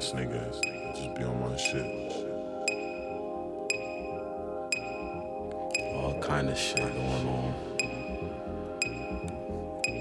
[0.00, 0.60] ass.
[0.96, 1.84] Just be on my shit.
[5.94, 7.54] All kind of shit going on.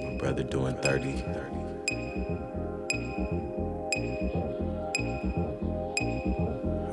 [0.05, 1.17] My brother doing 30.
[1.17, 1.55] 30.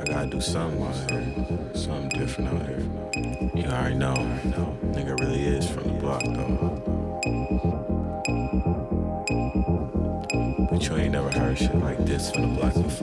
[0.01, 1.35] I gotta do something out here.
[1.75, 2.85] Something different out here.
[3.55, 4.15] You already know.
[4.15, 4.86] I already know.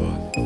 [0.03, 0.42] The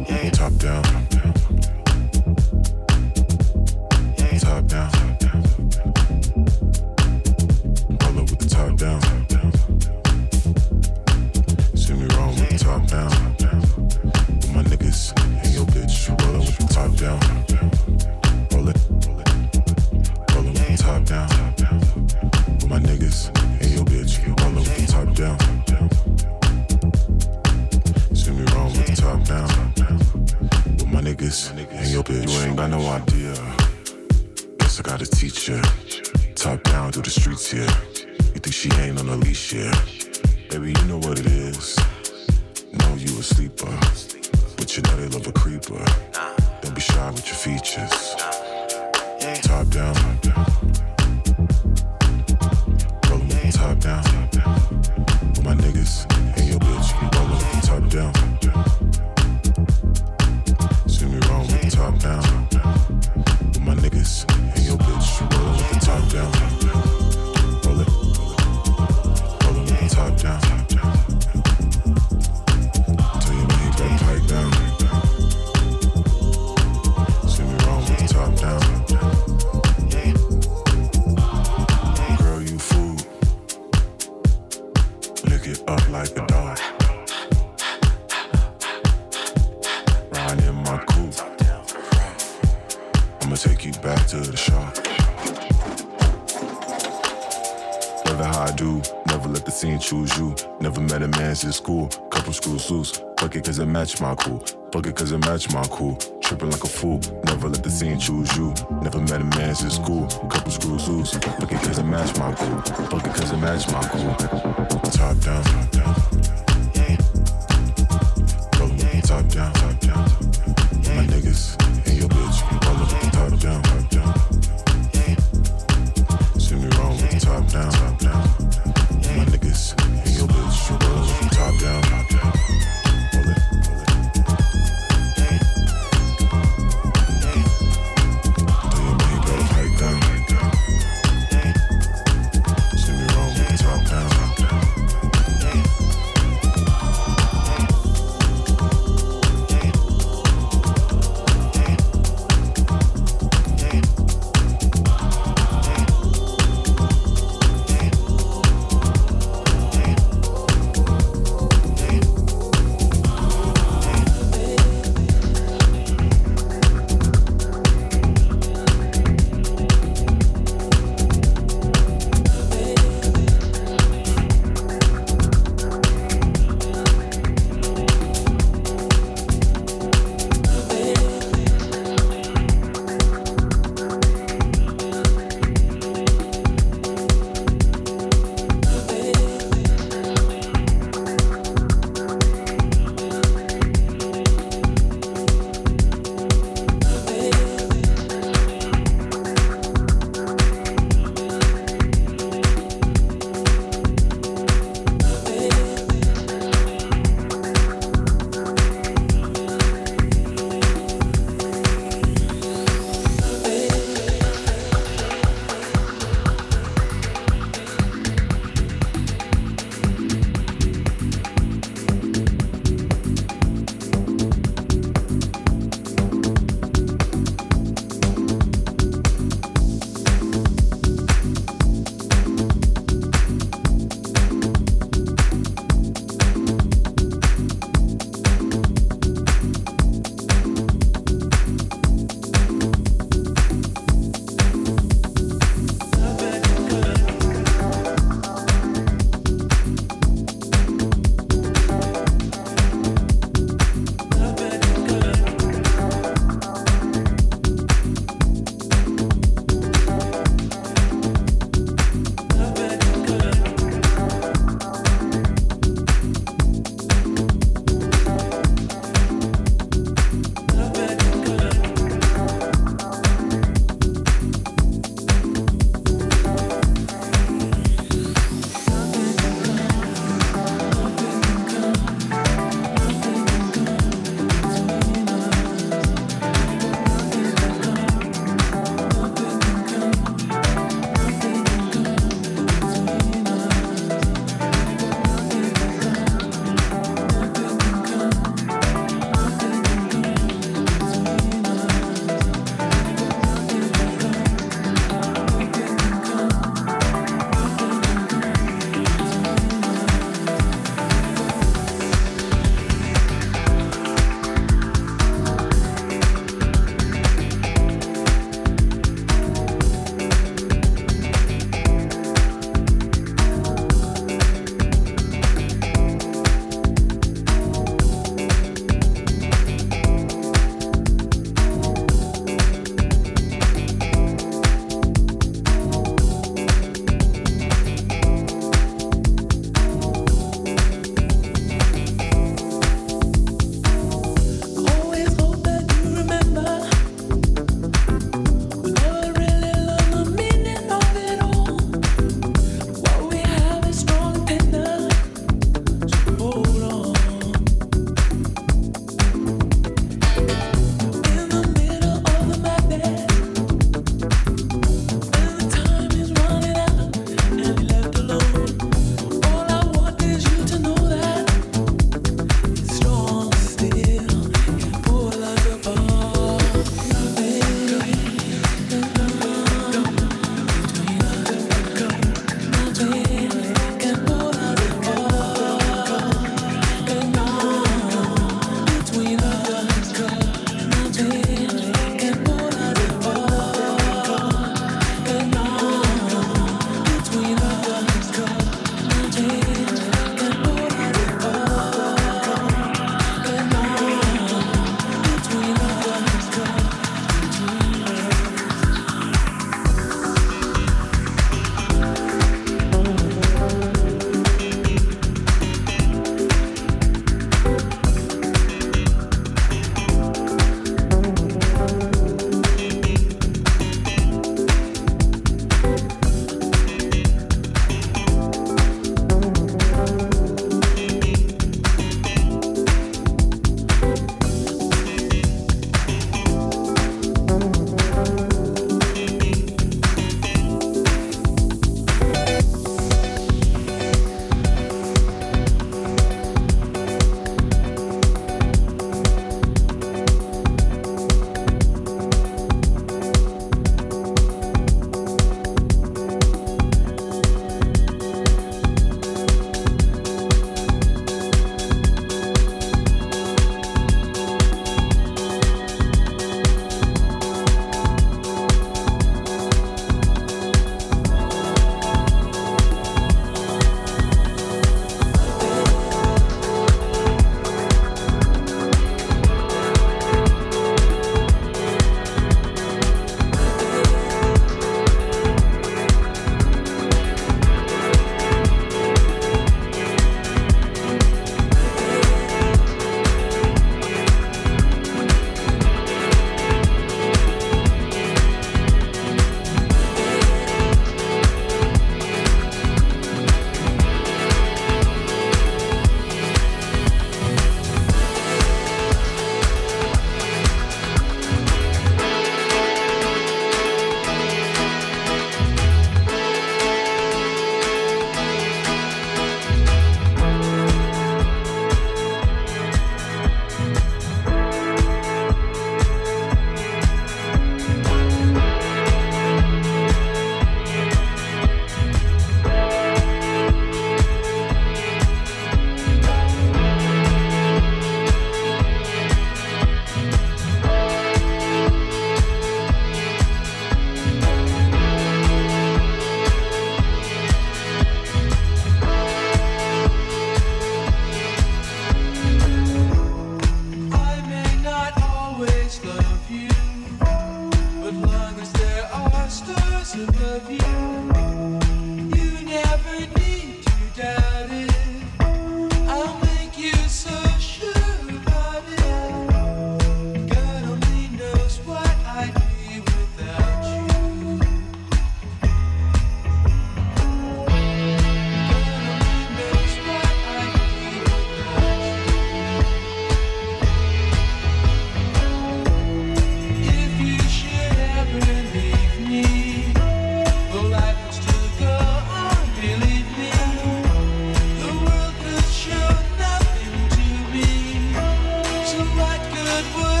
[598.81, 600.00] of what good would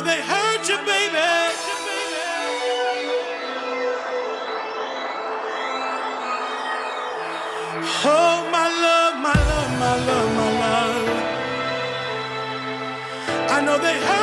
[0.00, 1.18] know they hurt you, baby.
[8.02, 11.08] Oh, my love, my love, my love, my love.
[13.50, 14.19] I know they hurt.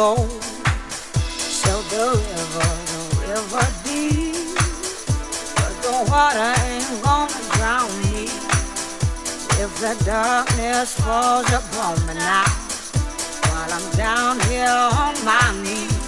[0.00, 0.16] Go.
[1.60, 4.56] So the river, the river deep,
[5.60, 8.24] but the water ain't gonna drown me.
[9.64, 12.48] If the darkness falls upon me now,
[13.50, 15.98] while I'm down here on my knees.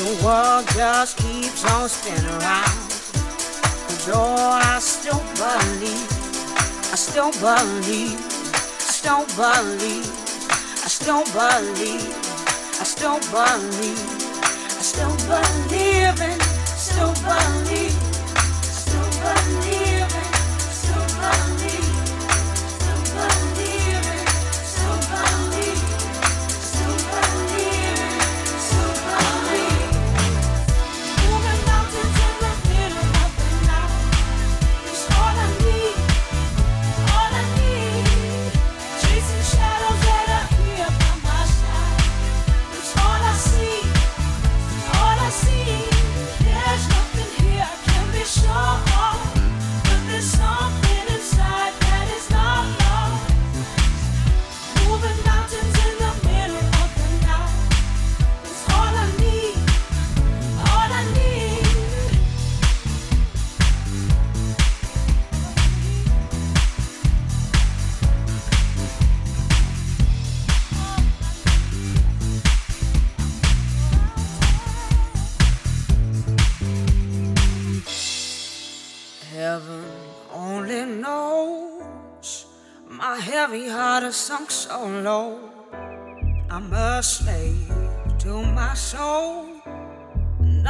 [0.00, 2.80] The world just keeps on spinning around.
[4.06, 6.10] Though I still believe,
[6.94, 8.18] I still believe,
[8.98, 10.24] still believe,
[10.84, 12.23] I still believe,
[13.06, 14.13] I still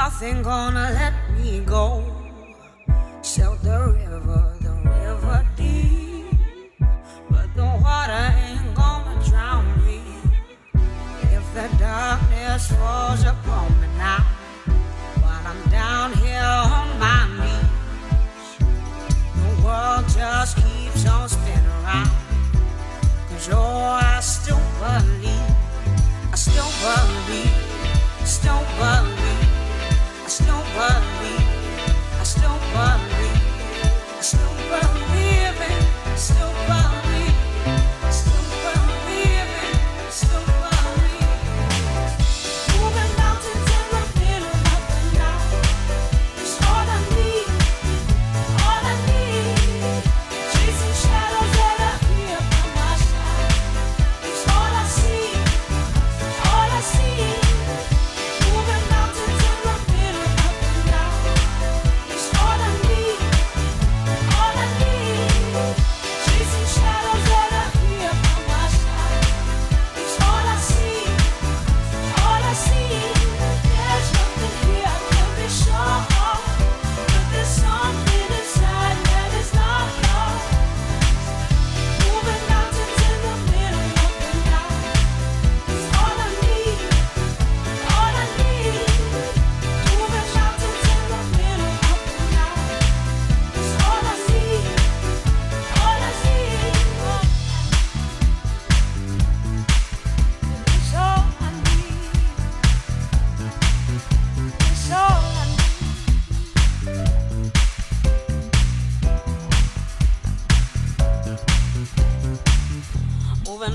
[0.05, 2.05] Nothing gonna let me go.
[3.23, 6.37] Sail the river, the river deep,
[7.31, 10.03] but the water ain't gonna drown me.
[11.33, 14.27] If the darkness falls upon me now,
[15.23, 18.59] while I'm down here on my knees,
[19.41, 22.11] the world just keeps on spinning around.
[23.31, 25.57] Cause oh, I still believe,
[26.31, 29.54] I still believe, still believe,
[30.29, 30.63] still
[32.19, 32.59] I still
[34.17, 35.05] I still believe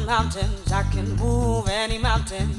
[0.10, 2.50] mountains, I can move any mountain.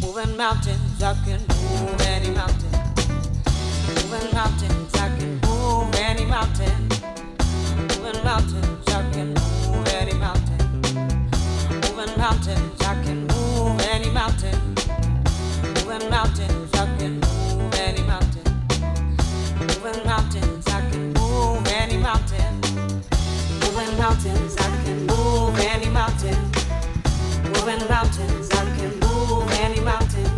[0.00, 2.72] Moving mountains, I can move any mountain.
[3.96, 6.88] Moving mountains, I can move any mountain.
[7.90, 10.80] Moving mountains, I can move any mountain.
[11.84, 14.74] Moving mountains, I can move any mountain.
[15.84, 18.48] Moving mountains, I can move any mountain.
[19.60, 22.60] Moving mountains, I can move any mountain.
[23.60, 24.77] Moving mountains, I can
[26.18, 26.50] mountain.
[27.44, 30.30] Moving mountains, I can move any mountain.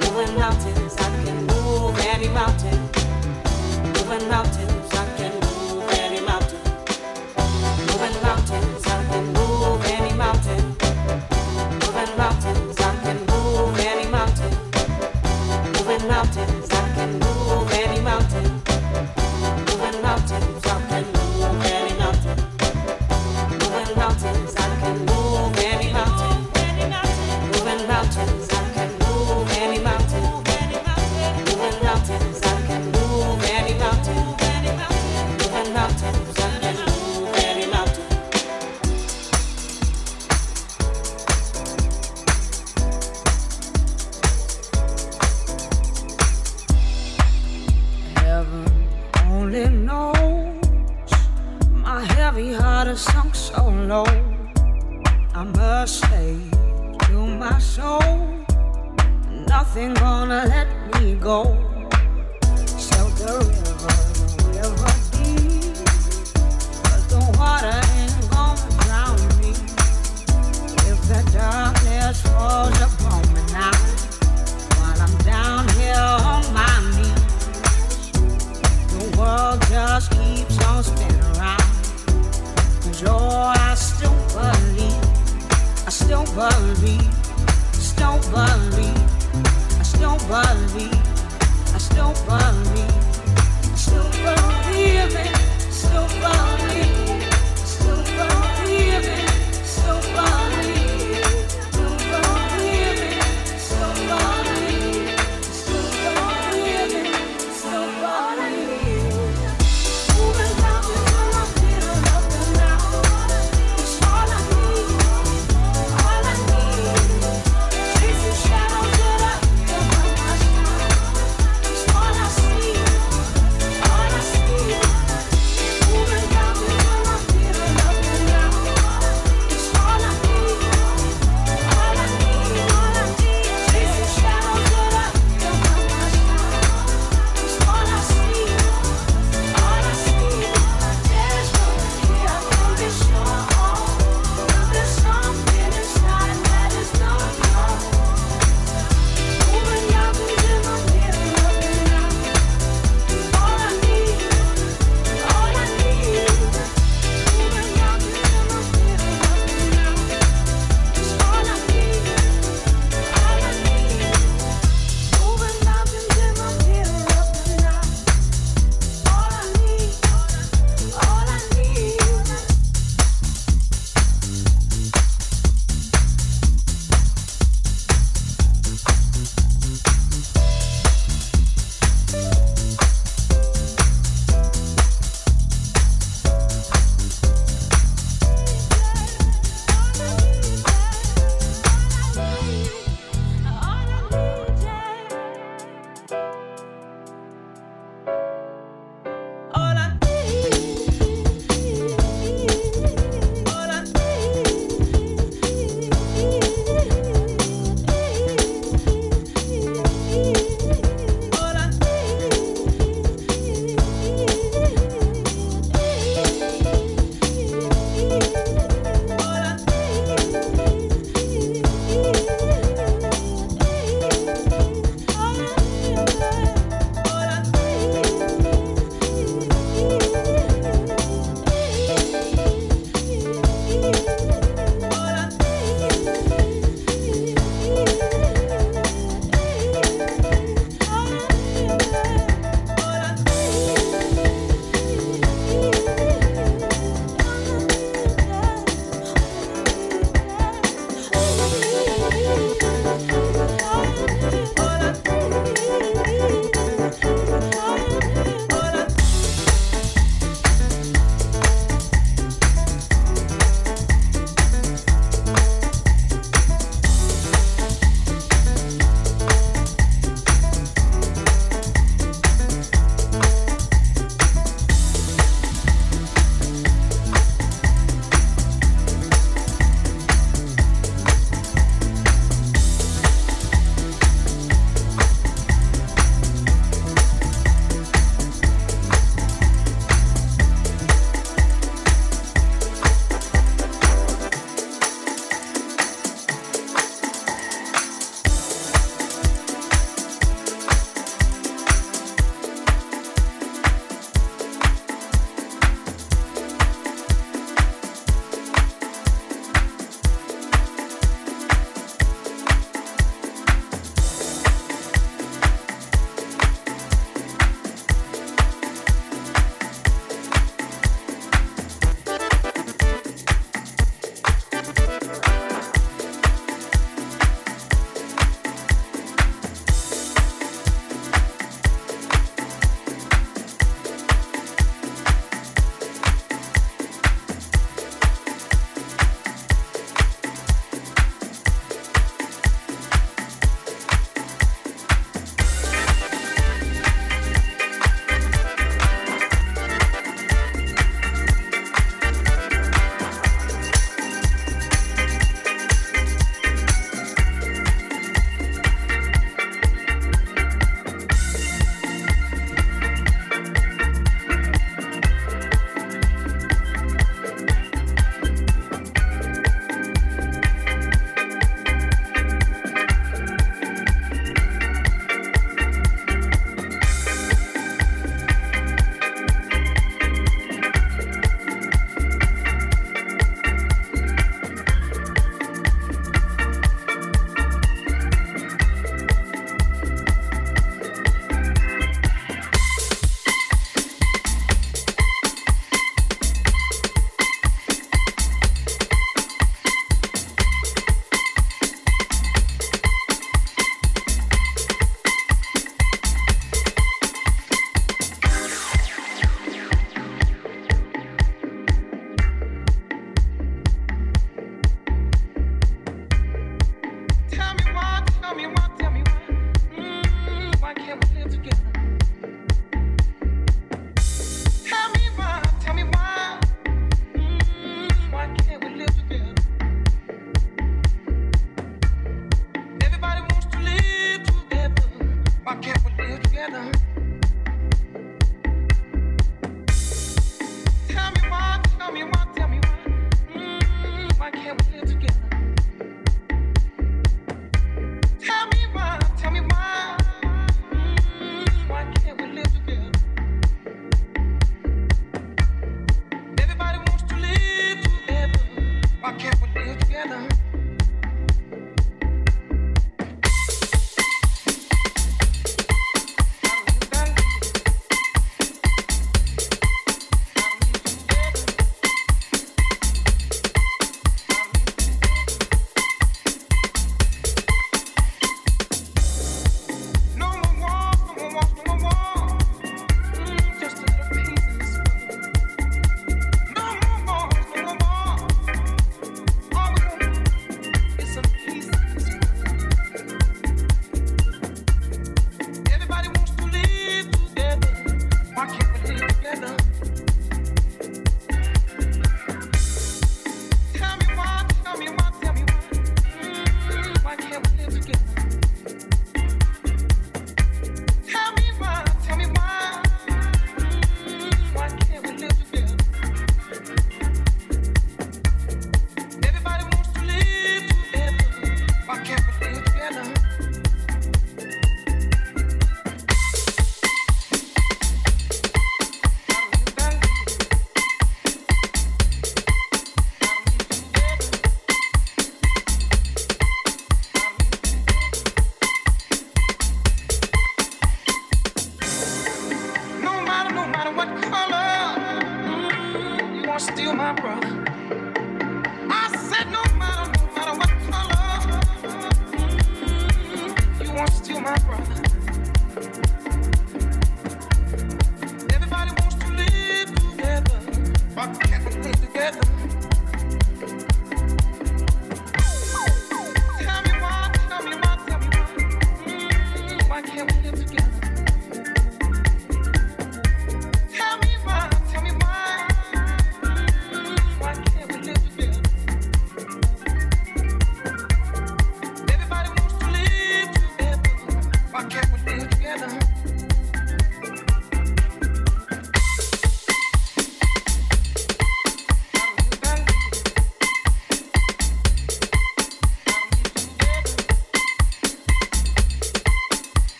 [0.00, 2.78] Moving mountains, I can move any mountain.
[3.92, 5.11] Moving mountains, I can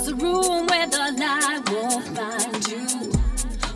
[0.00, 3.12] There's a room where the light will find you.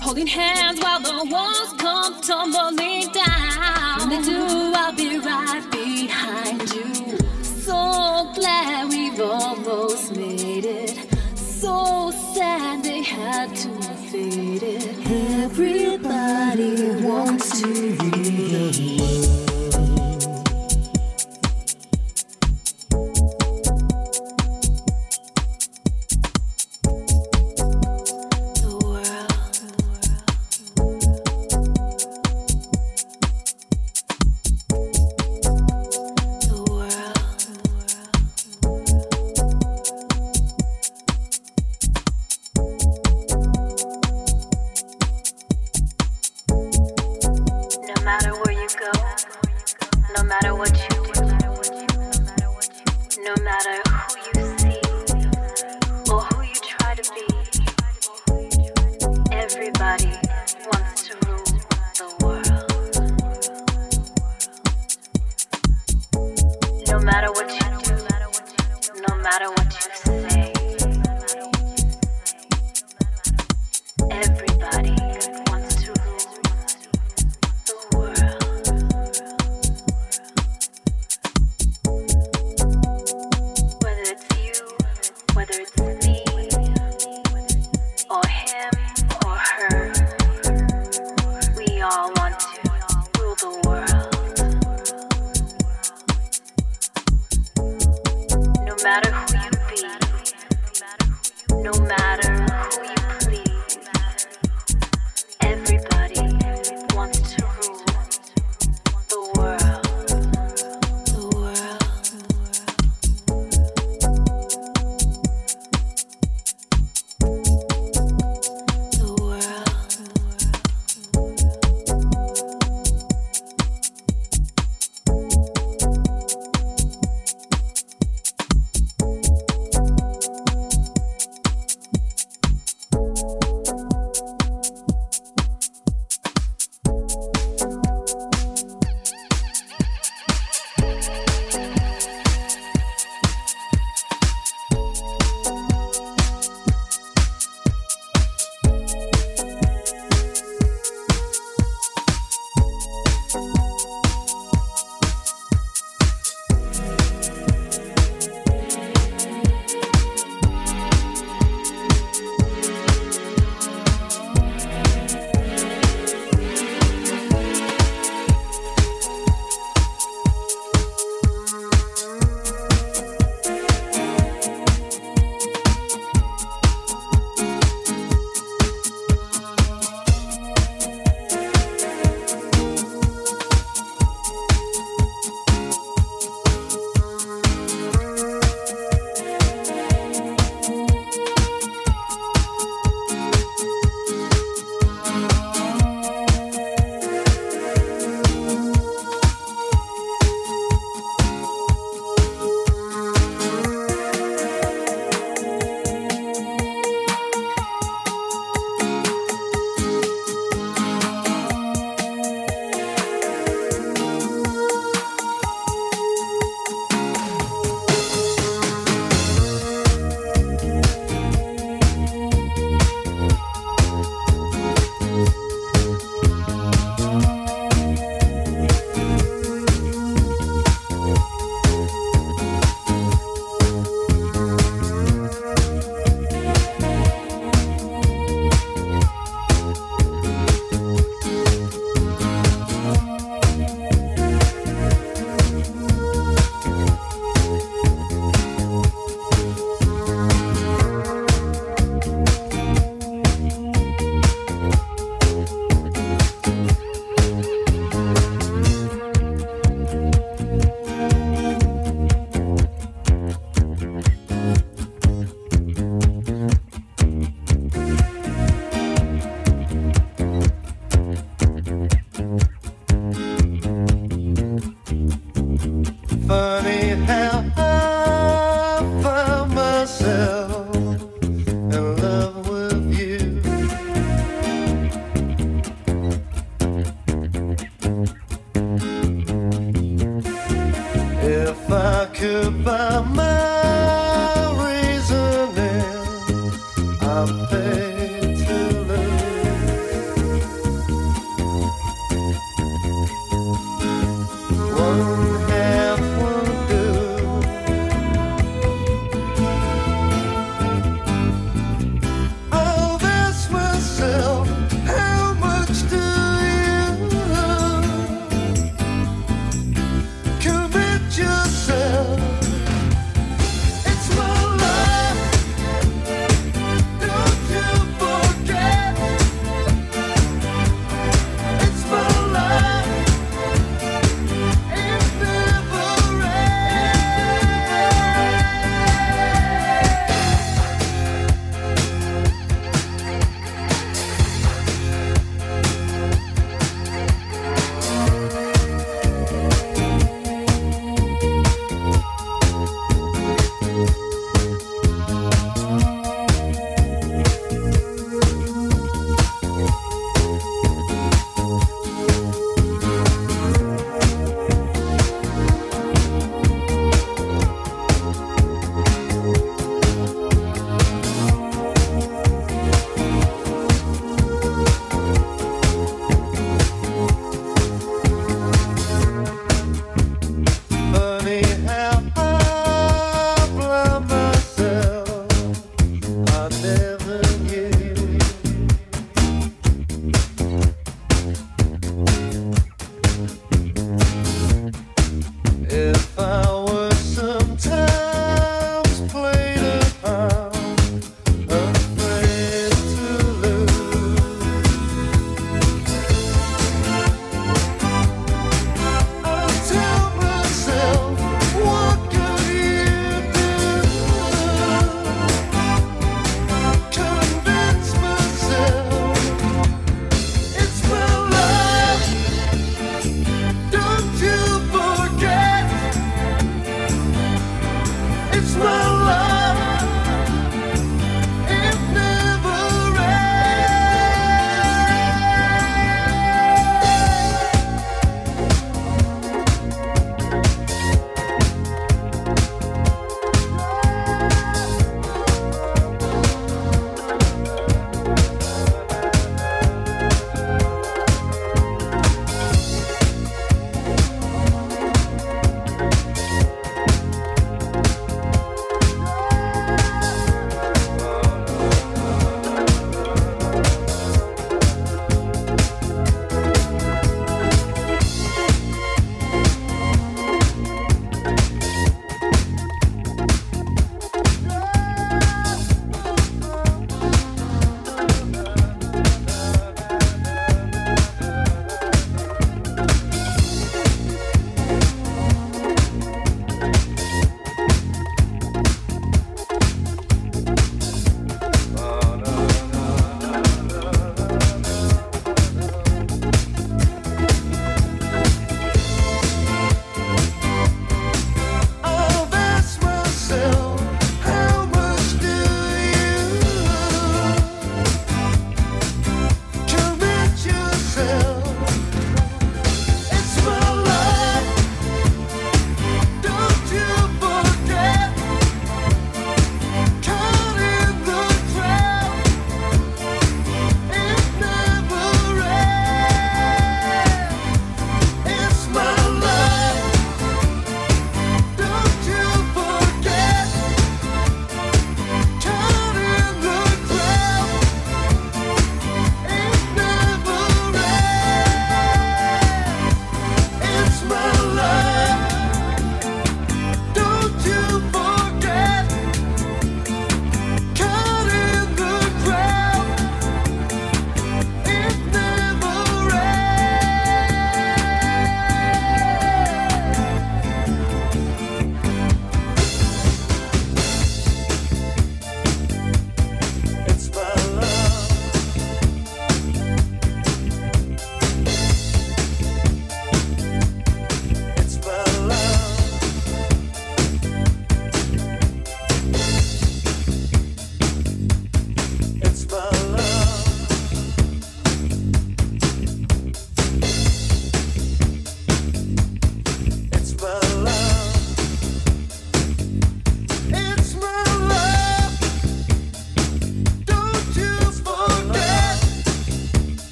[0.00, 4.00] Holding hands while the walls come tumbling down.
[4.00, 7.16] When they do, I'll be right behind you.
[7.42, 10.98] So glad we've almost made it.
[11.36, 13.70] So sad they had to
[14.10, 14.98] fade it.
[15.40, 17.00] Everybody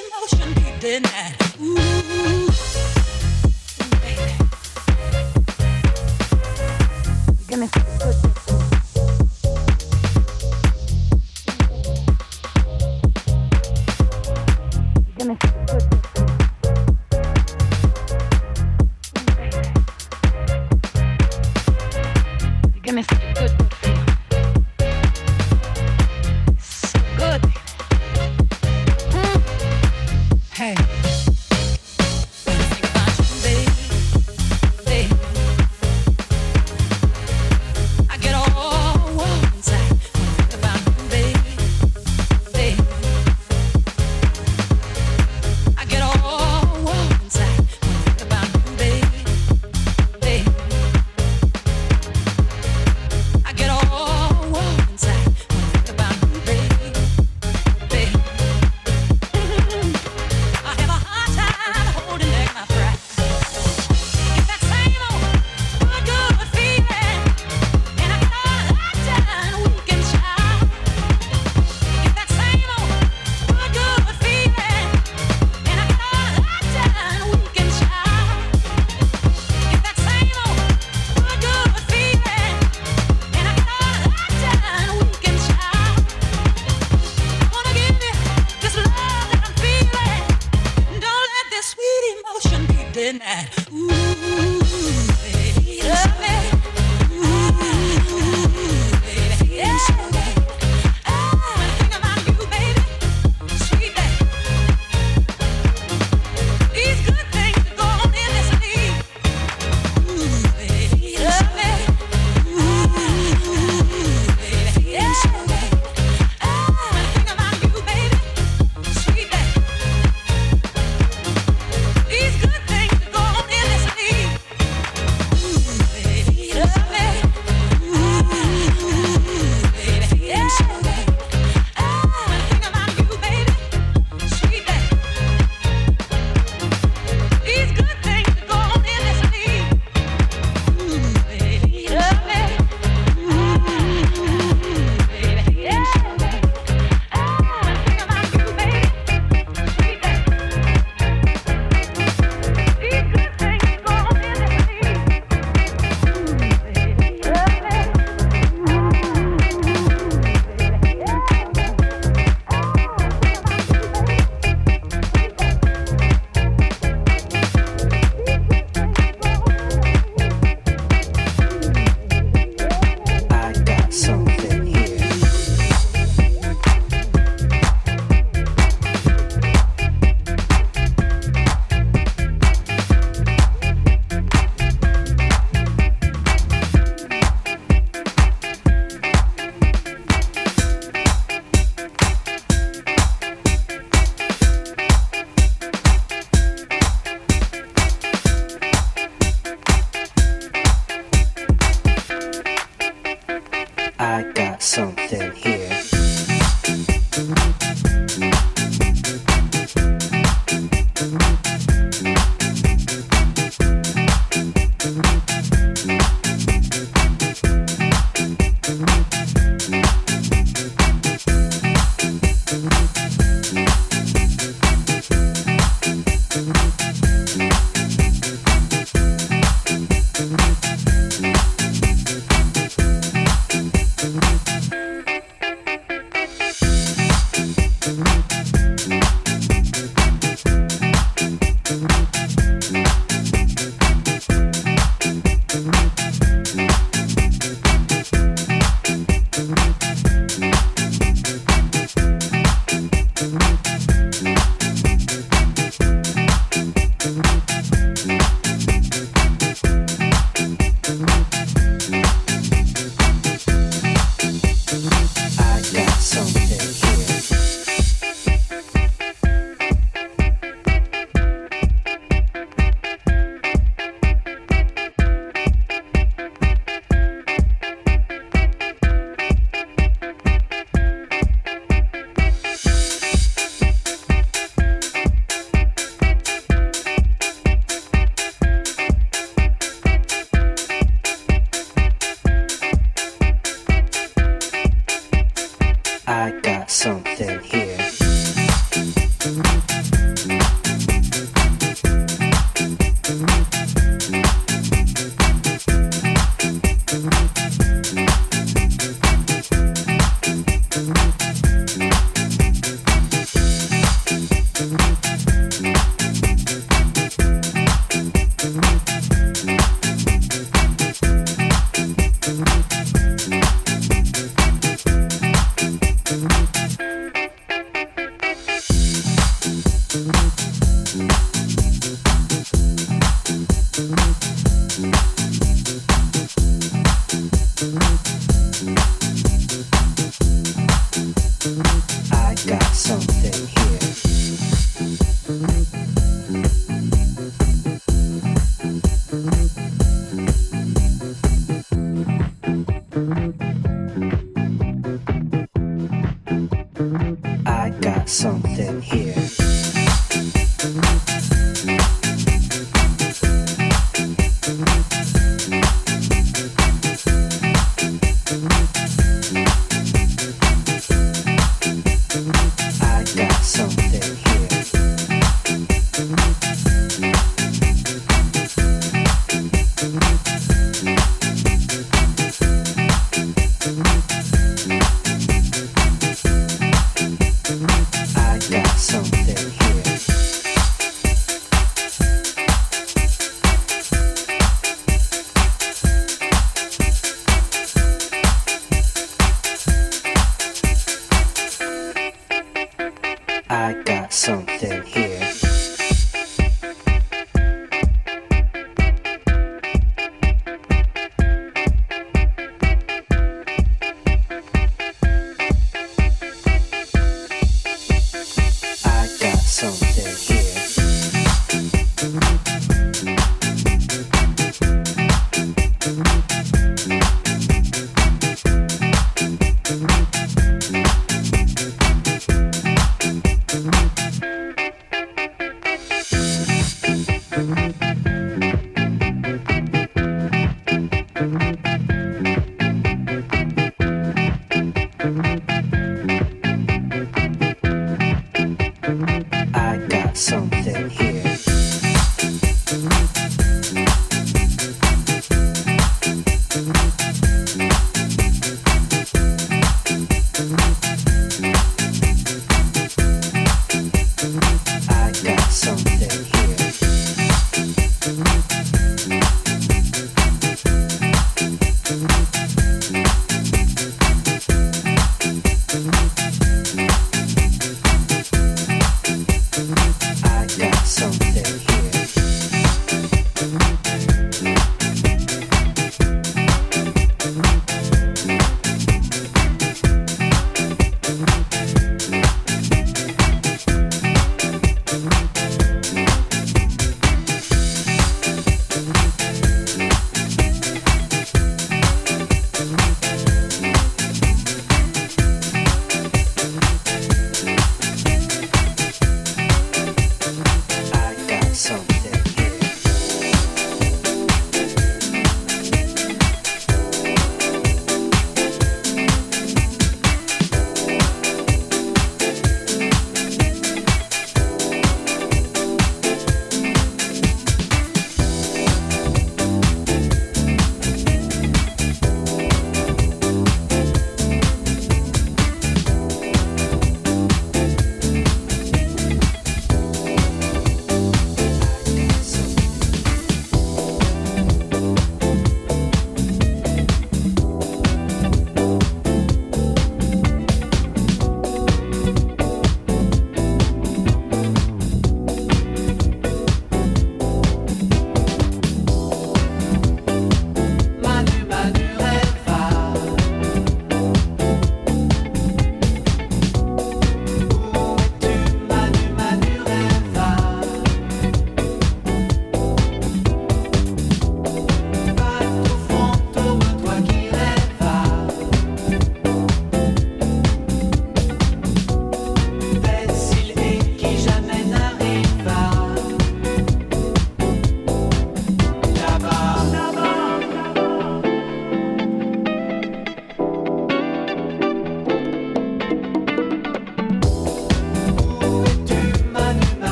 [0.00, 1.36] emotion be denied.
[1.60, 2.53] Ooh,